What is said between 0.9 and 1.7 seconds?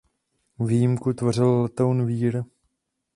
tvořil